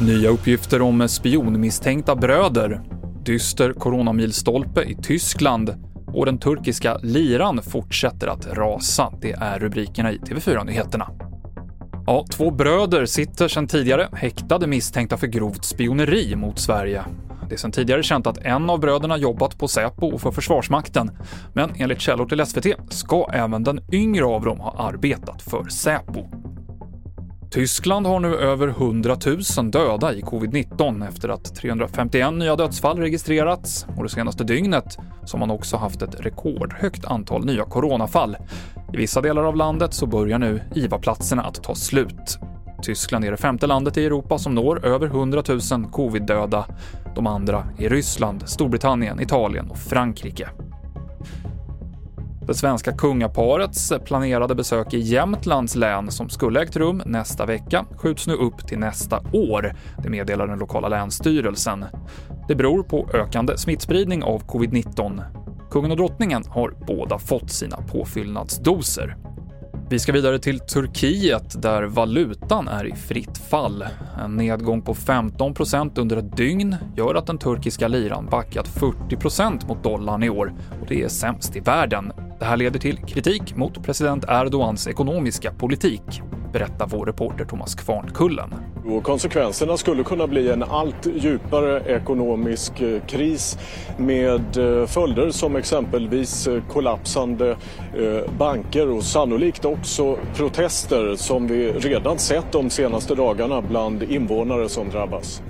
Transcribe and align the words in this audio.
Nya 0.00 0.28
uppgifter 0.30 0.82
om 0.82 1.08
spionmisstänkta 1.08 2.16
bröder, 2.16 2.80
dyster 3.24 3.72
coronamilstolpe 3.72 4.82
i 4.82 4.96
Tyskland 5.02 5.74
och 6.06 6.26
den 6.26 6.38
turkiska 6.38 6.98
liran 6.98 7.62
fortsätter 7.62 8.26
att 8.26 8.46
rasa. 8.46 9.12
Det 9.20 9.32
är 9.32 9.58
rubrikerna 9.58 10.12
i 10.12 10.18
TV4-nyheterna. 10.18 11.10
Ja, 12.06 12.24
två 12.30 12.50
bröder 12.50 13.06
sitter 13.06 13.48
sedan 13.48 13.66
tidigare 13.66 14.08
häktade 14.12 14.66
misstänkta 14.66 15.16
för 15.16 15.26
grovt 15.26 15.64
spioneri 15.64 16.36
mot 16.36 16.58
Sverige. 16.58 17.04
Det 17.50 17.54
är 17.54 17.58
sedan 17.58 17.72
tidigare 17.72 18.02
känt 18.02 18.26
att 18.26 18.38
en 18.38 18.70
av 18.70 18.80
bröderna 18.80 19.16
jobbat 19.16 19.58
på 19.58 19.68
Säpo 19.68 20.06
och 20.06 20.20
för 20.20 20.30
Försvarsmakten, 20.30 21.10
men 21.52 21.70
enligt 21.76 22.00
källor 22.00 22.26
till 22.26 22.46
SVT 22.46 22.92
ska 22.92 23.26
även 23.32 23.64
den 23.64 23.80
yngre 23.92 24.24
av 24.24 24.44
dem 24.44 24.60
ha 24.60 24.74
arbetat 24.78 25.42
för 25.42 25.64
Säpo. 25.64 26.26
Tyskland 27.50 28.06
har 28.06 28.20
nu 28.20 28.36
över 28.36 28.68
100 28.68 29.16
000 29.56 29.70
döda 29.70 30.12
i 30.14 30.22
covid-19 30.22 31.08
efter 31.08 31.28
att 31.28 31.54
351 31.54 32.34
nya 32.34 32.56
dödsfall 32.56 32.98
registrerats 32.98 33.86
och 33.96 34.02
det 34.02 34.08
senaste 34.08 34.44
dygnet 34.44 34.98
så 35.24 35.36
har 35.36 35.46
man 35.46 35.50
också 35.50 35.76
haft 35.76 36.02
ett 36.02 36.20
rekordhögt 36.20 37.04
antal 37.04 37.44
nya 37.44 37.64
coronafall. 37.64 38.36
I 38.92 38.96
vissa 38.96 39.20
delar 39.20 39.44
av 39.44 39.56
landet 39.56 39.94
så 39.94 40.06
börjar 40.06 40.38
nu 40.38 40.60
IVA-platserna 40.74 41.42
att 41.42 41.62
ta 41.62 41.74
slut. 41.74 42.38
Tyskland 42.82 43.24
är 43.24 43.30
det 43.30 43.36
femte 43.36 43.66
landet 43.66 43.96
i 43.96 44.04
Europa 44.04 44.38
som 44.38 44.54
når 44.54 44.86
över 44.86 45.06
100 45.06 45.42
000 45.48 45.60
covid-döda. 45.92 46.66
De 47.14 47.26
andra 47.26 47.66
är 47.78 47.88
Ryssland, 47.88 48.48
Storbritannien, 48.48 49.20
Italien 49.20 49.70
och 49.70 49.78
Frankrike. 49.78 50.48
Det 52.46 52.54
svenska 52.54 52.92
kungaparets 52.92 53.92
planerade 54.04 54.54
besök 54.54 54.94
i 54.94 54.98
Jämtlands 54.98 55.76
län 55.76 56.10
som 56.10 56.28
skulle 56.28 56.62
ägt 56.62 56.76
rum 56.76 57.02
nästa 57.06 57.46
vecka 57.46 57.84
skjuts 57.96 58.26
nu 58.26 58.34
upp 58.34 58.66
till 58.66 58.78
nästa 58.78 59.20
år, 59.32 59.74
det 60.02 60.08
meddelar 60.08 60.46
den 60.46 60.58
lokala 60.58 60.88
länsstyrelsen. 60.88 61.84
Det 62.48 62.54
beror 62.54 62.82
på 62.82 63.08
ökande 63.14 63.58
smittspridning 63.58 64.22
av 64.22 64.42
covid-19. 64.42 65.22
Kungen 65.70 65.90
och 65.90 65.96
drottningen 65.96 66.44
har 66.48 66.74
båda 66.86 67.18
fått 67.18 67.50
sina 67.50 67.76
påfyllnadsdoser. 67.76 69.16
Vi 69.90 69.98
ska 69.98 70.12
vidare 70.12 70.38
till 70.38 70.60
Turkiet 70.60 71.62
där 71.62 71.82
valutan 71.82 72.68
är 72.68 72.86
i 72.86 72.94
fritt 72.94 73.38
fall. 73.38 73.84
En 74.24 74.36
nedgång 74.36 74.82
på 74.82 74.94
15 74.94 75.54
under 75.96 76.16
ett 76.16 76.36
dygn 76.36 76.76
gör 76.96 77.14
att 77.14 77.26
den 77.26 77.38
turkiska 77.38 77.88
liran 77.88 78.26
backat 78.30 78.68
40% 78.68 79.68
mot 79.68 79.84
dollarn 79.84 80.22
i 80.22 80.30
år 80.30 80.54
och 80.80 80.86
det 80.88 81.02
är 81.02 81.08
sämst 81.08 81.56
i 81.56 81.60
världen. 81.60 82.12
Det 82.38 82.44
här 82.44 82.56
leder 82.56 82.80
till 82.80 82.96
kritik 82.96 83.56
mot 83.56 83.84
president 83.84 84.24
Erdogans 84.28 84.88
ekonomiska 84.88 85.52
politik, 85.52 86.22
berättar 86.52 86.86
vår 86.86 87.06
reporter 87.06 87.44
Thomas 87.44 87.74
Kvarnkullen. 87.74 88.54
Och 88.86 89.04
konsekvenserna 89.04 89.76
skulle 89.76 90.04
kunna 90.04 90.26
bli 90.26 90.50
en 90.50 90.62
allt 90.62 91.06
djupare 91.14 91.82
ekonomisk 91.86 92.80
eh, 92.80 93.00
kris 93.06 93.58
med 93.96 94.56
eh, 94.56 94.86
följder 94.86 95.30
som 95.30 95.56
exempelvis 95.56 96.46
eh, 96.46 96.62
kollapsande 96.68 97.56
banker 98.38 98.90
och 98.90 99.02
sannolikt 99.02 99.64
också 99.64 100.18
protester 100.36 101.16
som 101.16 101.46
vi 101.46 101.72
redan 101.72 102.18
sett 102.18 102.52
de 102.52 102.70
senaste 102.70 103.14
dagarna 103.14 103.62
bland 103.62 104.02
invånare 104.02 104.68
som 104.68 104.88
drabbas. 104.88 105.42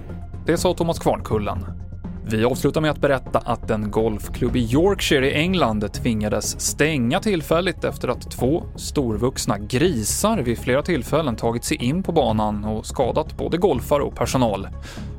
Det 0.46 0.56
sa 0.56 0.74
Thomas 0.74 0.98
Kvarnkullen. 0.98 1.79
Vi 2.24 2.44
avslutar 2.44 2.80
med 2.80 2.90
att 2.90 3.00
berätta 3.00 3.38
att 3.38 3.70
en 3.70 3.90
golfklubb 3.90 4.56
i 4.56 4.60
Yorkshire 4.60 5.30
i 5.30 5.34
England 5.34 5.92
tvingades 5.92 6.60
stänga 6.60 7.20
tillfälligt 7.20 7.84
efter 7.84 8.08
att 8.08 8.30
två 8.30 8.62
storvuxna 8.76 9.58
grisar 9.58 10.38
vid 10.38 10.58
flera 10.58 10.82
tillfällen 10.82 11.36
tagit 11.36 11.64
sig 11.64 11.76
in 11.76 12.02
på 12.02 12.12
banan 12.12 12.64
och 12.64 12.86
skadat 12.86 13.36
både 13.36 13.56
golfare 13.56 14.02
och 14.02 14.16
personal. 14.16 14.68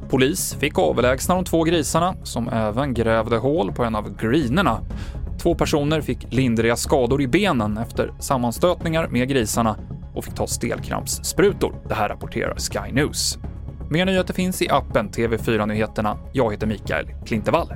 Polis 0.10 0.56
fick 0.60 0.80
avlägsna 0.80 1.36
de 1.36 1.44
två 1.44 1.64
grisarna, 1.64 2.16
som 2.24 2.50
även 2.50 2.94
grävde 2.94 3.38
hål 3.38 3.72
på 3.72 3.84
en 3.84 3.96
av 3.96 4.18
greenerna. 4.18 4.80
Två 5.42 5.56
personer 5.56 6.02
fick 6.02 6.34
lindriga 6.34 6.76
skador 6.76 7.22
i 7.22 7.28
benen 7.28 7.78
efter 7.78 8.14
sammanstötningar 8.20 9.08
med 9.08 9.30
grisarna 9.30 9.76
och 10.16 10.26
fick 10.26 10.36
ta 10.36 10.48
stelkrampssprutor. 10.48 11.76
Det 11.88 11.96
här 11.96 12.10
rapporterar 12.10 12.56
Sky 12.58 12.92
News. 12.92 13.38
Mer 13.92 14.06
nyheter 14.06 14.34
finns 14.34 14.62
i 14.62 14.70
appen 14.70 15.10
TV4 15.10 15.66
Nyheterna. 15.66 16.18
Jag 16.34 16.52
heter 16.52 16.68
Mikael 16.68 17.08
Klintevall. 17.26 17.74